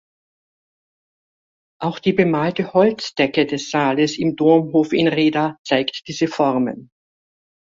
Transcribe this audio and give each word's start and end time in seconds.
Auch 1.79 1.99
die 1.99 2.13
bemalte 2.13 2.73
Holzdecke 2.73 3.45
des 3.45 3.69
Saales 3.69 4.17
im 4.17 4.35
Domhof 4.35 4.93
in 4.93 5.07
Rheda 5.07 5.59
zeigt 5.63 6.07
diese 6.07 6.27
Formen. 6.27 6.89